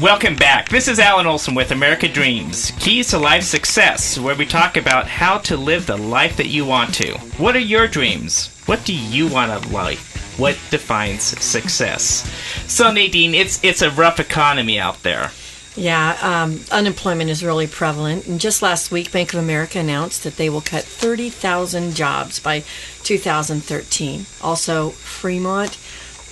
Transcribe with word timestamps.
Welcome 0.00 0.36
back. 0.36 0.68
This 0.68 0.88
is 0.88 0.98
Alan 0.98 1.26
Olson 1.26 1.54
with 1.54 1.70
America 1.70 2.06
Dreams 2.06 2.70
Keys 2.78 3.08
to 3.08 3.18
Life 3.18 3.44
Success, 3.44 4.18
where 4.18 4.36
we 4.36 4.44
talk 4.44 4.76
about 4.76 5.08
how 5.08 5.38
to 5.38 5.56
live 5.56 5.86
the 5.86 5.96
life 5.96 6.36
that 6.36 6.48
you 6.48 6.66
want 6.66 6.92
to. 6.96 7.14
What 7.38 7.56
are 7.56 7.60
your 7.60 7.88
dreams? 7.88 8.54
What 8.66 8.84
do 8.84 8.92
you 8.94 9.26
want 9.26 9.52
out 9.52 9.64
of 9.64 9.72
life? 9.72 10.38
What 10.38 10.58
defines 10.70 11.22
success? 11.22 12.30
So 12.70 12.92
Nadine, 12.92 13.34
it's 13.34 13.64
it's 13.64 13.80
a 13.80 13.90
rough 13.90 14.20
economy 14.20 14.78
out 14.78 15.02
there. 15.02 15.30
Yeah, 15.76 16.18
um, 16.20 16.60
unemployment 16.70 17.30
is 17.30 17.42
really 17.42 17.66
prevalent. 17.66 18.26
And 18.26 18.38
just 18.38 18.60
last 18.60 18.90
week, 18.90 19.10
Bank 19.10 19.32
of 19.32 19.38
America 19.38 19.78
announced 19.78 20.24
that 20.24 20.36
they 20.36 20.50
will 20.50 20.60
cut 20.60 20.84
30,000 20.84 21.94
jobs 21.94 22.38
by 22.38 22.64
2013. 23.02 24.26
Also, 24.42 24.90
Fremont, 24.90 25.78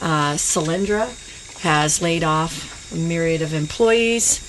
uh, 0.02 0.34
Solyndra 0.34 1.08
has 1.62 2.02
laid 2.02 2.22
off 2.22 2.73
a 2.92 2.96
myriad 2.96 3.42
of 3.42 3.54
employees 3.54 4.40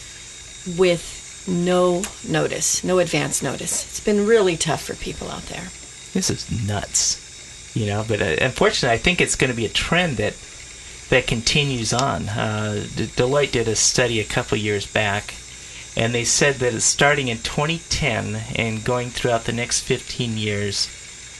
with 0.77 1.45
no 1.47 2.03
notice, 2.27 2.83
no 2.83 2.99
advance 2.99 3.41
notice. 3.41 3.85
It's 3.85 3.99
been 3.99 4.25
really 4.25 4.57
tough 4.57 4.83
for 4.83 4.95
people 4.95 5.29
out 5.29 5.43
there. 5.43 5.69
This 6.13 6.29
is 6.29 6.49
nuts, 6.67 7.73
you 7.75 7.85
know. 7.85 8.05
But 8.07 8.21
uh, 8.21 8.35
unfortunately, 8.41 8.95
I 8.95 8.97
think 8.97 9.21
it's 9.21 9.35
going 9.35 9.51
to 9.51 9.55
be 9.55 9.65
a 9.65 9.69
trend 9.69 10.17
that 10.17 10.35
that 11.09 11.27
continues 11.27 11.93
on. 11.93 12.29
Uh, 12.29 12.85
Deloitte 12.87 13.51
did 13.51 13.67
a 13.67 13.75
study 13.75 14.19
a 14.19 14.25
couple 14.25 14.57
years 14.57 14.87
back, 14.87 15.35
and 15.95 16.13
they 16.13 16.23
said 16.23 16.55
that 16.55 16.81
starting 16.81 17.27
in 17.27 17.37
2010 17.37 18.41
and 18.55 18.83
going 18.83 19.09
throughout 19.09 19.45
the 19.45 19.53
next 19.53 19.81
15 19.81 20.37
years, 20.37 20.87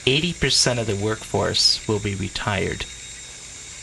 80% 0.06 0.78
of 0.78 0.86
the 0.86 0.94
workforce 0.94 1.86
will 1.88 1.98
be 1.98 2.14
retired. 2.14 2.84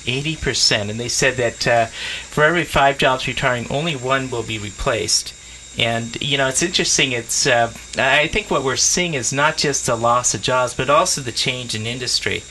80%. 0.03 0.89
And 0.89 0.99
they 0.99 1.09
said 1.09 1.37
that 1.37 1.67
uh, 1.67 1.85
for 1.87 2.43
every 2.43 2.65
five 2.65 2.97
jobs 2.97 3.27
retiring, 3.27 3.67
only 3.69 3.95
one 3.95 4.29
will 4.29 4.43
be 4.43 4.57
replaced. 4.57 5.33
And 5.77 6.21
you 6.21 6.37
know, 6.37 6.47
it's 6.47 6.61
interesting. 6.61 7.13
It's 7.13 7.47
uh, 7.47 7.73
I 7.97 8.27
think 8.27 8.51
what 8.51 8.63
we're 8.63 8.75
seeing 8.75 9.15
is 9.15 9.33
not 9.33 9.57
just 9.57 9.87
the 9.87 9.95
loss 9.95 10.35
of 10.35 10.41
jobs, 10.41 10.75
but 10.75 10.89
also 10.89 11.19
the 11.21 11.31
change 11.31 11.73
in 11.73 11.87
industry. 11.87 12.43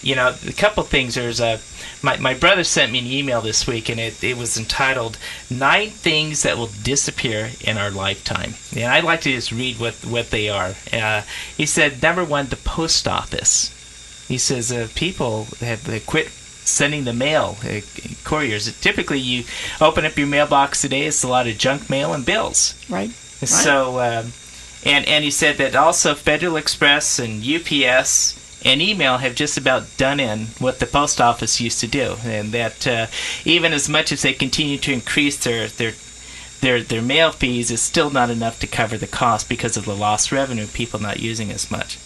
You 0.00 0.16
know, 0.16 0.34
a 0.46 0.52
couple 0.52 0.82
things. 0.84 1.14
There's 1.14 1.40
a 1.40 1.60
my, 2.02 2.16
my 2.16 2.32
brother 2.32 2.64
sent 2.64 2.92
me 2.92 3.00
an 3.00 3.06
email 3.06 3.42
this 3.42 3.66
week, 3.66 3.90
and 3.90 4.00
it, 4.00 4.24
it 4.24 4.38
was 4.38 4.56
entitled 4.56 5.18
Nine 5.50 5.90
Things 5.90 6.42
That 6.42 6.56
Will 6.56 6.70
Disappear 6.82 7.50
in 7.60 7.76
Our 7.76 7.90
Lifetime. 7.90 8.54
And 8.74 8.90
I'd 8.90 9.04
like 9.04 9.20
to 9.22 9.32
just 9.32 9.52
read 9.52 9.78
what 9.78 9.94
what 10.06 10.30
they 10.30 10.48
are. 10.48 10.74
Uh, 10.90 11.22
he 11.54 11.66
said, 11.66 12.02
number 12.02 12.24
one, 12.24 12.46
the 12.46 12.56
post 12.56 13.06
office. 13.06 13.76
He 14.26 14.38
says 14.38 14.72
uh, 14.72 14.88
people 14.94 15.48
have 15.60 15.86
quit 16.06 16.30
sending 16.70 17.04
the 17.04 17.12
mail, 17.12 17.56
uh, 17.64 17.80
couriers. 18.24 18.72
Typically, 18.80 19.18
you 19.18 19.44
open 19.80 20.04
up 20.04 20.16
your 20.16 20.26
mailbox 20.26 20.82
today, 20.82 21.06
it's 21.06 21.22
a 21.22 21.28
lot 21.28 21.46
of 21.46 21.58
junk 21.58 21.90
mail 21.90 22.12
and 22.12 22.24
bills. 22.24 22.74
Right. 22.88 23.10
So, 23.10 24.00
um, 24.00 24.32
and 24.84 25.06
and 25.06 25.24
he 25.24 25.30
said 25.30 25.56
that 25.58 25.74
also 25.74 26.14
Federal 26.14 26.56
Express 26.56 27.18
and 27.18 27.44
UPS 27.44 28.36
and 28.64 28.82
email 28.82 29.18
have 29.18 29.34
just 29.34 29.56
about 29.56 29.96
done 29.96 30.20
in 30.20 30.46
what 30.58 30.78
the 30.78 30.86
post 30.86 31.20
office 31.20 31.60
used 31.60 31.80
to 31.80 31.86
do, 31.86 32.16
and 32.24 32.52
that 32.52 32.86
uh, 32.86 33.06
even 33.44 33.72
as 33.72 33.88
much 33.88 34.12
as 34.12 34.22
they 34.22 34.32
continue 34.32 34.78
to 34.78 34.92
increase 34.92 35.36
their 35.38 35.68
their 35.68 35.92
their 36.60 36.82
their 36.82 37.02
mail 37.02 37.32
fees, 37.32 37.70
is 37.70 37.80
still 37.80 38.10
not 38.10 38.30
enough 38.30 38.60
to 38.60 38.66
cover 38.66 38.98
the 38.98 39.06
cost 39.06 39.48
because 39.48 39.76
of 39.76 39.86
the 39.86 39.96
lost 39.96 40.30
revenue, 40.30 40.66
people 40.66 41.00
not 41.00 41.20
using 41.20 41.50
as 41.50 41.70
much. 41.70 41.98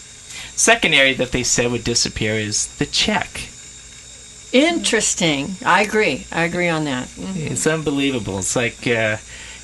Second 0.57 0.95
area 0.95 1.17
that 1.17 1.33
they 1.33 1.43
said 1.43 1.71
would 1.73 1.85
disappear 1.85 2.35
is 2.35 2.69
the 2.77 2.87
check. 2.87 3.49
Interesting. 4.55 5.57
I 5.67 5.83
agree. 5.83 6.29
I 6.31 6.45
agree 6.45 6.69
on 6.69 6.85
that. 6.85 7.09
Mm-hmm. 7.09 7.53
It's 7.53 7.67
unbelievable. 7.67 8.39
It's 8.39 8.55
like, 8.55 8.87
uh, 8.87 9.17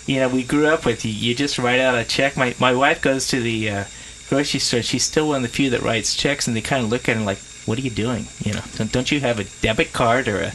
you 0.05 0.16
know, 0.16 0.28
we 0.28 0.42
grew 0.42 0.66
up 0.66 0.84
with 0.84 1.05
you. 1.05 1.12
You 1.12 1.32
just 1.32 1.60
write 1.60 1.78
out 1.78 1.94
a 1.94 2.02
check. 2.02 2.36
My 2.36 2.56
my 2.58 2.74
wife 2.74 3.00
goes 3.00 3.28
to 3.28 3.41
the 3.41 3.70
uh, 3.70 3.84
grocery 4.28 4.58
store. 4.58 4.82
She's 4.82 5.05
still 5.05 5.28
one 5.28 5.36
of 5.36 5.42
the 5.42 5.56
few 5.56 5.70
that 5.70 5.82
writes 5.82 6.16
checks, 6.16 6.48
and 6.48 6.56
they 6.56 6.60
kind 6.60 6.82
of 6.82 6.91
look 6.91 7.08
at 7.08 7.16
her 7.16 7.22
like, 7.22 7.38
"What 7.66 7.78
are 7.78 7.82
you 7.82 7.91
doing? 7.91 8.26
You 8.41 8.54
know, 8.54 8.62
don't, 8.75 8.91
don't 8.91 9.12
you 9.12 9.20
have 9.20 9.38
a 9.38 9.44
debit 9.62 9.92
card 9.92 10.26
or 10.26 10.41
a 10.41 10.53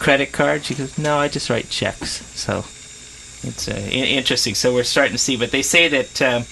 credit 0.00 0.32
card?" 0.32 0.64
She 0.64 0.74
goes, 0.74 0.98
"No, 0.98 1.16
I 1.16 1.28
just 1.28 1.48
write 1.48 1.70
checks." 1.70 2.26
So 2.36 2.64
it's 3.46 3.68
uh, 3.68 3.88
interesting. 3.92 4.56
So 4.56 4.74
we're 4.74 4.82
starting 4.82 5.12
to 5.12 5.18
see, 5.18 5.36
but 5.36 5.52
they 5.52 5.62
say 5.62 5.86
that 5.86 6.20
um, 6.20 6.46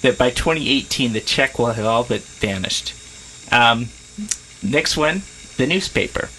that 0.00 0.16
by 0.16 0.30
2018 0.30 1.12
the 1.12 1.20
check 1.20 1.58
will 1.58 1.66
have 1.66 1.84
all 1.84 2.04
but 2.04 2.22
vanished. 2.22 2.94
Um, 3.52 3.88
next 4.62 4.96
one, 4.96 5.24
the 5.58 5.66
newspaper. 5.66 6.30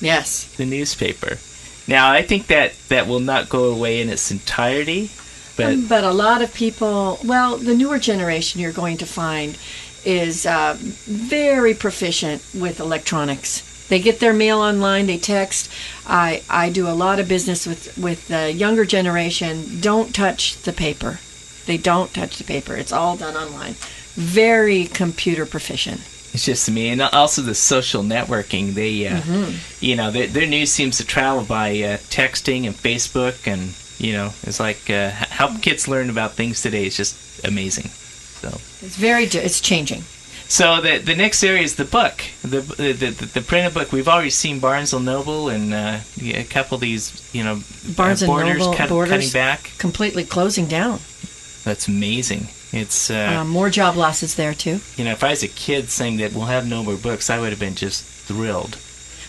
Yes. 0.00 0.44
The 0.56 0.66
newspaper. 0.66 1.38
Now, 1.86 2.12
I 2.12 2.22
think 2.22 2.46
that 2.48 2.74
that 2.88 3.06
will 3.06 3.20
not 3.20 3.48
go 3.48 3.64
away 3.64 4.00
in 4.00 4.08
its 4.08 4.30
entirety, 4.30 5.10
but 5.56 5.72
um, 5.72 5.86
but 5.88 6.04
a 6.04 6.12
lot 6.12 6.42
of 6.42 6.54
people, 6.54 7.18
well, 7.24 7.56
the 7.56 7.74
newer 7.74 7.98
generation 7.98 8.60
you're 8.60 8.72
going 8.72 8.96
to 8.98 9.06
find 9.06 9.58
is 10.04 10.46
uh, 10.46 10.76
very 10.78 11.74
proficient 11.74 12.42
with 12.54 12.80
electronics. 12.80 13.66
They 13.88 13.98
get 13.98 14.20
their 14.20 14.32
mail 14.32 14.60
online. 14.60 15.06
They 15.06 15.18
text. 15.18 15.70
I 16.06 16.42
I 16.48 16.70
do 16.70 16.86
a 16.86 16.94
lot 16.94 17.18
of 17.18 17.28
business 17.28 17.66
with 17.66 17.98
with 17.98 18.28
the 18.28 18.52
younger 18.52 18.84
generation. 18.84 19.80
Don't 19.80 20.14
touch 20.14 20.62
the 20.62 20.72
paper. 20.72 21.18
They 21.66 21.76
don't 21.76 22.14
touch 22.14 22.38
the 22.38 22.44
paper. 22.44 22.76
It's 22.76 22.92
all 22.92 23.16
done 23.16 23.36
online. 23.36 23.74
Very 24.14 24.86
computer 24.86 25.44
proficient. 25.44 26.00
It's 26.32 26.44
just 26.50 26.70
me, 26.70 26.88
and 26.88 27.02
also 27.02 27.42
the 27.42 27.54
social 27.54 28.02
networking. 28.02 28.74
They, 28.74 29.06
uh, 29.06 29.20
mm-hmm. 29.20 29.84
you 29.84 29.96
know, 29.96 30.10
their, 30.10 30.26
their, 30.26 30.46
news 30.46 30.70
seems 30.70 30.98
to 30.98 31.04
travel 31.04 31.44
by 31.44 31.70
uh, 31.70 31.96
texting 32.08 32.66
and 32.66 32.74
Facebook, 32.74 33.46
and 33.46 33.74
you 33.98 34.12
know, 34.12 34.32
it's 34.42 34.60
like 34.60 34.88
uh, 34.90 35.10
how 35.10 35.56
kids 35.58 35.88
learn 35.88 36.10
about 36.10 36.32
things 36.32 36.62
today 36.62 36.86
is 36.86 36.96
just 36.96 37.44
amazing. 37.44 37.88
So 37.88 38.48
it's 38.48 38.96
very, 38.96 39.24
it's 39.24 39.60
changing. 39.60 40.04
So 40.50 40.80
the 40.80 40.98
the 40.98 41.14
next 41.14 41.44
area 41.44 41.62
is 41.62 41.76
the 41.76 41.84
book, 41.84 42.24
the 42.42 42.60
the 42.60 42.92
the, 42.92 43.24
the 43.26 43.40
printed 43.40 43.72
book. 43.72 43.92
We've 43.92 44.08
already 44.08 44.30
seen 44.30 44.58
Barnes 44.58 44.92
and 44.92 45.04
Noble 45.04 45.48
and 45.48 45.72
uh, 45.72 46.00
a 46.20 46.42
couple 46.42 46.74
of 46.74 46.80
these, 46.80 47.22
you 47.32 47.44
know, 47.44 47.60
Barnes 47.96 48.22
and 48.22 48.32
Noble 48.32 48.74
cut, 48.74 48.88
borders 48.88 49.10
cutting 49.12 49.30
back, 49.30 49.70
completely 49.78 50.24
closing 50.24 50.66
down. 50.66 50.98
That's 51.62 51.86
amazing. 51.86 52.48
It's 52.72 53.10
uh, 53.10 53.40
uh, 53.40 53.44
more 53.44 53.68
job 53.68 53.96
losses 53.96 54.36
there 54.36 54.54
too. 54.54 54.80
You 54.96 55.04
know, 55.04 55.12
if 55.12 55.24
I 55.24 55.30
was 55.30 55.42
a 55.42 55.48
kid 55.48 55.90
saying 55.90 56.18
that 56.18 56.32
we'll 56.32 56.46
have 56.46 56.68
no 56.68 56.84
more 56.84 56.96
books, 56.96 57.28
I 57.28 57.40
would 57.40 57.50
have 57.50 57.58
been 57.58 57.74
just 57.74 58.04
thrilled. 58.04 58.78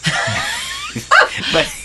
but 1.54 1.76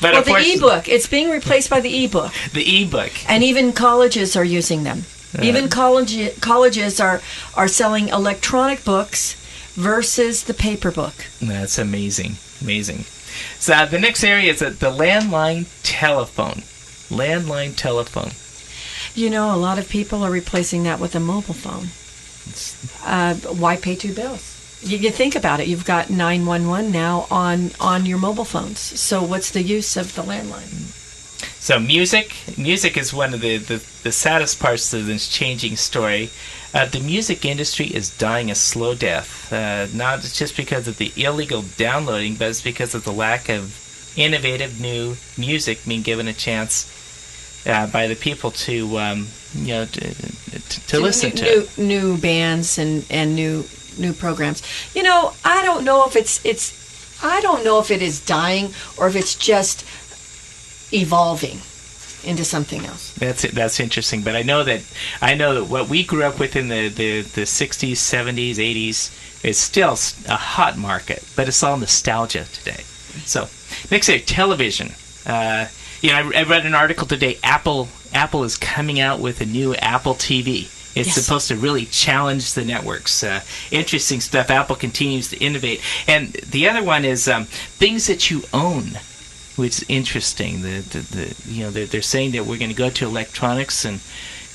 but 0.00 0.12
well, 0.14 0.22
the 0.22 0.54
ebook 0.56 0.88
it's 0.88 1.06
being 1.06 1.30
replaced 1.30 1.70
by 1.70 1.80
the 1.80 2.04
ebook. 2.04 2.32
The 2.52 2.82
ebook, 2.82 3.12
and 3.28 3.44
even 3.44 3.72
colleges 3.72 4.36
are 4.36 4.44
using 4.44 4.82
them. 4.82 5.04
Uh, 5.36 5.42
even 5.42 5.68
college 5.68 6.40
colleges 6.40 7.00
are 7.00 7.20
are 7.56 7.68
selling 7.68 8.08
electronic 8.08 8.84
books 8.84 9.34
versus 9.74 10.44
the 10.44 10.54
paper 10.54 10.90
book. 10.90 11.14
That's 11.40 11.78
amazing, 11.78 12.36
amazing. 12.60 13.04
So 13.58 13.86
the 13.86 13.98
next 13.98 14.22
area 14.24 14.52
is 14.52 14.62
uh, 14.62 14.70
the 14.70 14.90
landline 14.90 15.66
telephone. 15.82 16.62
Landline 17.10 17.74
telephone. 17.76 18.30
You 19.14 19.30
know, 19.30 19.54
a 19.54 19.56
lot 19.56 19.78
of 19.78 19.88
people 19.88 20.24
are 20.24 20.30
replacing 20.30 20.82
that 20.84 20.98
with 20.98 21.14
a 21.14 21.20
mobile 21.20 21.54
phone. 21.54 21.86
Uh, 23.04 23.34
why 23.54 23.76
pay 23.76 23.94
two 23.94 24.12
bills? 24.12 24.50
You, 24.82 24.98
you, 24.98 25.10
think 25.10 25.36
about 25.36 25.60
it. 25.60 25.68
You've 25.68 25.84
got 25.84 26.10
911 26.10 26.90
now 26.90 27.26
on, 27.30 27.70
on 27.78 28.06
your 28.06 28.18
mobile 28.18 28.44
phones. 28.44 28.80
So 28.80 29.22
what's 29.22 29.50
the 29.52 29.62
use 29.62 29.96
of 29.96 30.14
the 30.16 30.22
landline? 30.22 30.90
So 31.60 31.78
music, 31.78 32.34
music 32.58 32.96
is 32.96 33.14
one 33.14 33.32
of 33.32 33.40
the, 33.40 33.58
the, 33.58 33.76
the 34.02 34.12
saddest 34.12 34.58
parts 34.58 34.92
of 34.92 35.06
this 35.06 35.28
changing 35.28 35.76
story. 35.76 36.30
Uh, 36.74 36.86
the 36.86 37.00
music 37.00 37.44
industry 37.44 37.86
is 37.86 38.10
dying 38.18 38.50
a 38.50 38.54
slow 38.56 38.96
death, 38.96 39.52
uh, 39.52 39.86
not 39.94 40.22
just 40.22 40.56
because 40.56 40.88
of 40.88 40.98
the 40.98 41.12
illegal 41.16 41.62
downloading, 41.76 42.34
but 42.34 42.48
it's 42.48 42.60
because 42.60 42.96
of 42.96 43.04
the 43.04 43.12
lack 43.12 43.48
of 43.48 43.80
innovative 44.16 44.80
new 44.80 45.16
music 45.38 45.84
being 45.86 46.02
given 46.02 46.26
a 46.26 46.32
chance 46.32 46.90
uh, 47.66 47.86
by 47.88 48.06
the 48.06 48.16
people 48.16 48.50
to 48.50 48.98
um, 48.98 49.28
you 49.54 49.74
know 49.74 49.84
to, 49.86 50.14
to, 50.14 50.86
to 50.86 51.00
listen 51.00 51.30
new, 51.30 51.66
to 51.66 51.80
new, 51.80 51.86
new 51.86 52.18
bands 52.18 52.78
and 52.78 53.04
and 53.10 53.34
new 53.34 53.64
new 53.98 54.12
programs. 54.12 54.62
You 54.94 55.02
know, 55.02 55.32
I 55.44 55.64
don't 55.64 55.84
know 55.84 56.06
if 56.06 56.16
it's 56.16 56.44
it's 56.44 56.84
I 57.22 57.40
don't 57.40 57.64
know 57.64 57.80
if 57.80 57.90
it 57.90 58.02
is 58.02 58.24
dying 58.24 58.70
or 58.96 59.08
if 59.08 59.16
it's 59.16 59.34
just 59.34 59.84
evolving 60.92 61.60
into 62.24 62.44
something 62.44 62.84
else. 62.86 63.12
That's 63.14 63.44
it. 63.44 63.52
That's 63.52 63.80
interesting. 63.80 64.22
But 64.22 64.36
I 64.36 64.42
know 64.42 64.64
that 64.64 64.82
I 65.20 65.34
know 65.34 65.54
that 65.54 65.64
what 65.64 65.88
we 65.88 66.04
grew 66.04 66.22
up 66.22 66.38
with 66.38 66.56
in 66.56 66.68
the 66.68 66.88
the, 66.88 67.22
the 67.22 67.42
60s, 67.42 67.92
70s, 67.92 68.56
80s 68.56 69.44
is 69.44 69.58
still 69.58 69.96
a 70.28 70.36
hot 70.36 70.78
market, 70.78 71.22
but 71.36 71.48
it's 71.48 71.62
all 71.62 71.76
nostalgia 71.76 72.44
today. 72.44 72.82
So 73.24 73.48
next, 73.90 74.06
say 74.06 74.20
television. 74.20 74.94
Uh, 75.26 75.66
you 76.00 76.10
know, 76.10 76.16
I, 76.16 76.40
I 76.40 76.42
read 76.44 76.66
an 76.66 76.74
article 76.74 77.06
today. 77.06 77.38
Apple 77.42 77.88
Apple 78.12 78.44
is 78.44 78.56
coming 78.56 79.00
out 79.00 79.20
with 79.20 79.40
a 79.40 79.46
new 79.46 79.74
Apple 79.76 80.14
TV. 80.14 80.70
It's 80.96 81.08
yes. 81.08 81.24
supposed 81.24 81.48
to 81.48 81.56
really 81.56 81.86
challenge 81.86 82.54
the 82.54 82.64
networks. 82.64 83.24
Uh, 83.24 83.40
interesting 83.72 84.20
stuff. 84.20 84.48
Apple 84.50 84.76
continues 84.76 85.28
to 85.30 85.36
innovate. 85.38 85.80
And 86.06 86.32
the 86.32 86.68
other 86.68 86.84
one 86.84 87.04
is 87.04 87.26
um, 87.26 87.46
things 87.46 88.06
that 88.06 88.30
you 88.30 88.44
own. 88.52 88.98
which 89.56 89.82
is 89.82 89.84
interesting. 89.88 90.62
The, 90.62 90.80
the, 90.80 90.98
the 91.00 91.52
you 91.52 91.64
know 91.64 91.70
they're, 91.70 91.86
they're 91.86 92.02
saying 92.02 92.32
that 92.32 92.46
we're 92.46 92.58
going 92.58 92.70
to 92.70 92.76
go 92.76 92.90
to 92.90 93.06
electronics 93.06 93.84
and 93.84 94.00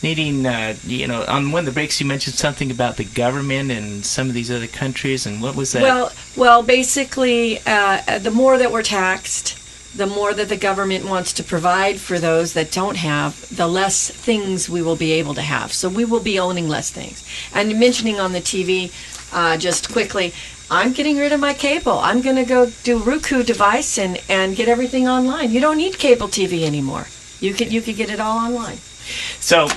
needing 0.02 0.46
uh, 0.46 0.76
you 0.84 1.08
know 1.08 1.26
on 1.28 1.52
one 1.52 1.60
of 1.60 1.66
the 1.66 1.72
breaks 1.72 2.00
you 2.00 2.08
mentioned 2.08 2.36
something 2.36 2.72
about 2.72 2.96
the 2.96 3.04
government 3.04 3.70
and 3.70 4.06
some 4.06 4.30
of 4.30 4.34
these 4.34 4.50
other 4.50 4.68
countries 4.68 5.26
and 5.26 5.42
what 5.42 5.56
was 5.56 5.74
that? 5.74 5.84
Well, 5.84 6.12
well, 6.38 6.64
basically, 6.64 7.60
uh, 7.66 8.20
the 8.20 8.32
more 8.32 8.58
that 8.58 8.72
we're 8.72 8.84
taxed, 8.84 9.59
the 9.96 10.06
more 10.06 10.34
that 10.34 10.50
the 10.50 10.58
government 10.58 11.06
wants 11.06 11.34
to 11.34 11.44
provide 11.44 12.00
for 12.00 12.20
those 12.20 12.54
that 12.54 12.72
don't 12.72 12.98
have, 12.98 13.56
the 13.56 13.68
less 13.68 14.10
things 14.10 14.70
we 14.70 14.82
will 14.82 14.96
be 14.96 15.14
able 15.14 15.34
to 15.34 15.42
have. 15.42 15.74
So 15.74 15.90
we 15.90 16.06
will 16.06 16.20
be 16.20 16.40
owning 16.40 16.68
less 16.68 16.92
things. 16.92 17.24
And 17.54 17.80
mentioning 17.80 18.20
on 18.20 18.32
the 18.34 18.40
TV, 18.42 18.92
uh, 19.34 19.58
just 19.58 19.92
quickly, 19.92 20.34
I'm 20.72 20.94
getting 20.94 21.18
rid 21.18 21.32
of 21.32 21.40
my 21.40 21.54
cable. 21.54 21.98
I'm 21.98 22.22
going 22.22 22.36
to 22.36 22.46
go 22.46 22.72
do 22.84 23.00
Roku 23.00 23.42
device 23.44 23.98
and, 23.98 24.22
and 24.30 24.56
get 24.56 24.68
everything 24.68 25.08
online. 25.08 25.52
You 25.52 25.60
don't 25.60 25.78
need 25.78 25.98
cable 25.98 26.28
TV 26.28 26.64
anymore. 26.64 27.08
You 27.40 27.54
could 27.54 27.72
you 27.72 27.82
could 27.82 27.96
get 27.96 28.10
it 28.10 28.20
all 28.20 28.38
online. 28.38 28.78
So 29.40 29.70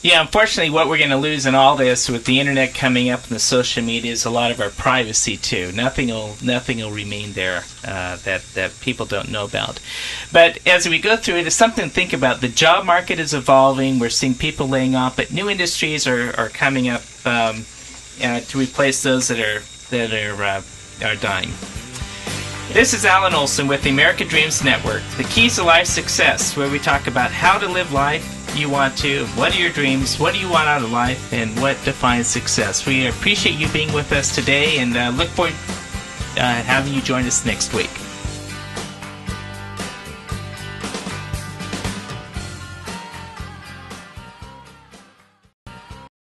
yeah, 0.00 0.20
unfortunately, 0.20 0.70
what 0.70 0.88
we're 0.88 0.98
going 0.98 1.10
to 1.10 1.16
lose 1.16 1.44
in 1.44 1.56
all 1.56 1.76
this 1.76 2.08
with 2.08 2.24
the 2.24 2.38
internet 2.38 2.72
coming 2.72 3.10
up 3.10 3.24
and 3.24 3.30
the 3.30 3.40
social 3.40 3.82
media 3.82 4.12
is 4.12 4.24
a 4.24 4.30
lot 4.30 4.52
of 4.52 4.60
our 4.60 4.70
privacy 4.70 5.36
too. 5.36 5.72
Nothing 5.72 6.08
will 6.08 6.36
nothing 6.40 6.78
will 6.78 6.92
remain 6.92 7.32
there 7.32 7.64
uh, 7.84 8.16
that 8.18 8.42
that 8.54 8.78
people 8.80 9.06
don't 9.06 9.28
know 9.30 9.44
about. 9.44 9.80
But 10.32 10.64
as 10.68 10.88
we 10.88 11.00
go 11.00 11.16
through 11.16 11.36
it, 11.36 11.46
it's 11.48 11.56
something 11.56 11.88
to 11.88 11.90
think 11.90 12.12
about. 12.12 12.40
The 12.40 12.48
job 12.48 12.86
market 12.86 13.18
is 13.18 13.34
evolving. 13.34 13.98
We're 13.98 14.10
seeing 14.10 14.34
people 14.34 14.68
laying 14.68 14.94
off, 14.94 15.16
but 15.16 15.32
new 15.32 15.50
industries 15.50 16.06
are, 16.06 16.32
are 16.38 16.48
coming 16.48 16.88
up 16.88 17.02
um, 17.24 17.64
uh, 18.22 18.40
to 18.40 18.58
replace 18.58 19.02
those 19.02 19.26
that 19.28 19.40
are 19.40 19.62
that 19.90 20.12
are 20.12 20.42
uh, 20.44 20.62
are 21.04 21.16
dying. 21.16 21.50
This 22.72 22.94
is 22.94 23.04
Alan 23.04 23.34
Olson 23.34 23.66
with 23.66 23.82
the 23.82 23.90
American 23.90 24.28
Dreams 24.28 24.62
Network, 24.62 25.02
the 25.16 25.24
keys 25.24 25.56
to 25.56 25.64
life 25.64 25.86
success, 25.86 26.56
where 26.56 26.70
we 26.70 26.78
talk 26.78 27.08
about 27.08 27.32
how 27.32 27.58
to 27.58 27.66
live 27.66 27.92
life 27.92 28.37
you 28.56 28.70
want 28.70 28.96
to, 28.98 29.26
what 29.28 29.54
are 29.54 29.60
your 29.60 29.70
dreams, 29.70 30.18
what 30.18 30.34
do 30.34 30.40
you 30.40 30.48
want 30.48 30.68
out 30.68 30.82
of 30.82 30.90
life, 30.90 31.32
and 31.32 31.58
what 31.60 31.76
defines 31.84 32.26
success. 32.26 32.86
We 32.86 33.06
appreciate 33.08 33.56
you 33.56 33.68
being 33.68 33.92
with 33.92 34.12
us 34.12 34.34
today 34.34 34.78
and 34.78 34.96
uh, 34.96 35.10
look 35.10 35.28
forward 35.28 35.54
uh, 36.36 36.62
having 36.62 36.94
you 36.94 37.00
join 37.00 37.24
us 37.24 37.44
next 37.44 37.74
week. 37.74 37.90